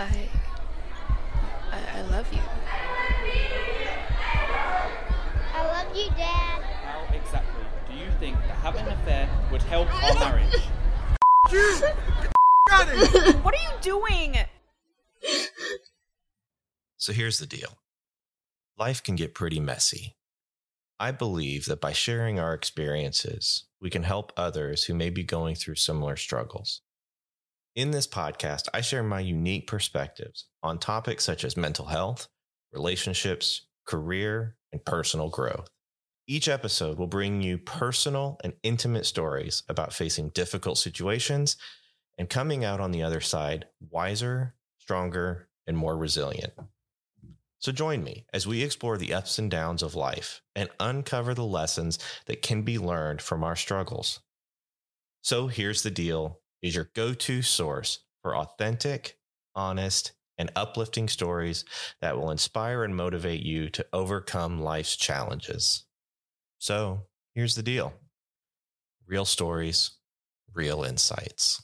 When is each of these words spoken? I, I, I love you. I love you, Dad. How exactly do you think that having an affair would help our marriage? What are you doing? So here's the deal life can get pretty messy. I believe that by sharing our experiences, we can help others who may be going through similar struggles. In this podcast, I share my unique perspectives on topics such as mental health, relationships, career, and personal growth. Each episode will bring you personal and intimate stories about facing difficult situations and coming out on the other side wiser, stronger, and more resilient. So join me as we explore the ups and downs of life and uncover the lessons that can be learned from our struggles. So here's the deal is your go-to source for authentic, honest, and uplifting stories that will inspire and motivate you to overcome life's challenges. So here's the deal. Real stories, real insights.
I, 0.00 0.28
I, 1.70 1.98
I 1.98 2.00
love 2.00 2.32
you. 2.32 2.38
I 5.52 5.62
love 5.62 5.94
you, 5.94 6.06
Dad. 6.16 6.62
How 6.62 7.06
exactly 7.14 7.64
do 7.86 7.98
you 7.98 8.10
think 8.18 8.38
that 8.46 8.56
having 8.62 8.86
an 8.86 8.94
affair 8.94 9.28
would 9.52 9.60
help 9.60 9.88
our 10.02 10.14
marriage? 10.14 10.56
What 13.42 13.54
are 13.54 13.62
you 13.62 13.78
doing? 13.82 14.36
So 16.96 17.12
here's 17.12 17.38
the 17.38 17.46
deal 17.46 17.76
life 18.78 19.02
can 19.02 19.16
get 19.16 19.34
pretty 19.34 19.60
messy. 19.60 20.14
I 20.98 21.10
believe 21.10 21.66
that 21.66 21.82
by 21.82 21.92
sharing 21.92 22.40
our 22.40 22.54
experiences, 22.54 23.64
we 23.82 23.90
can 23.90 24.04
help 24.04 24.32
others 24.34 24.84
who 24.84 24.94
may 24.94 25.10
be 25.10 25.24
going 25.24 25.56
through 25.56 25.74
similar 25.74 26.16
struggles. 26.16 26.80
In 27.76 27.92
this 27.92 28.08
podcast, 28.08 28.66
I 28.74 28.80
share 28.80 29.04
my 29.04 29.20
unique 29.20 29.68
perspectives 29.68 30.46
on 30.60 30.80
topics 30.80 31.24
such 31.24 31.44
as 31.44 31.56
mental 31.56 31.86
health, 31.86 32.26
relationships, 32.72 33.68
career, 33.86 34.56
and 34.72 34.84
personal 34.84 35.28
growth. 35.28 35.70
Each 36.26 36.48
episode 36.48 36.98
will 36.98 37.06
bring 37.06 37.42
you 37.42 37.58
personal 37.58 38.40
and 38.42 38.54
intimate 38.64 39.06
stories 39.06 39.62
about 39.68 39.92
facing 39.92 40.30
difficult 40.30 40.78
situations 40.78 41.56
and 42.18 42.28
coming 42.28 42.64
out 42.64 42.80
on 42.80 42.90
the 42.90 43.04
other 43.04 43.20
side 43.20 43.66
wiser, 43.88 44.54
stronger, 44.78 45.48
and 45.64 45.76
more 45.76 45.96
resilient. 45.96 46.52
So 47.60 47.70
join 47.70 48.02
me 48.02 48.26
as 48.32 48.48
we 48.48 48.64
explore 48.64 48.98
the 48.98 49.14
ups 49.14 49.38
and 49.38 49.48
downs 49.48 49.84
of 49.84 49.94
life 49.94 50.42
and 50.56 50.70
uncover 50.80 51.34
the 51.34 51.44
lessons 51.44 52.00
that 52.26 52.42
can 52.42 52.62
be 52.62 52.78
learned 52.78 53.22
from 53.22 53.44
our 53.44 53.54
struggles. 53.54 54.18
So 55.22 55.46
here's 55.46 55.82
the 55.84 55.90
deal 55.90 56.39
is 56.62 56.74
your 56.74 56.90
go-to 56.94 57.42
source 57.42 58.00
for 58.22 58.36
authentic, 58.36 59.16
honest, 59.54 60.12
and 60.38 60.50
uplifting 60.56 61.08
stories 61.08 61.64
that 62.00 62.16
will 62.16 62.30
inspire 62.30 62.82
and 62.84 62.96
motivate 62.96 63.42
you 63.42 63.68
to 63.68 63.86
overcome 63.92 64.62
life's 64.62 64.96
challenges. 64.96 65.84
So 66.58 67.06
here's 67.34 67.54
the 67.54 67.62
deal. 67.62 67.92
Real 69.06 69.24
stories, 69.24 69.92
real 70.54 70.82
insights. 70.84 71.62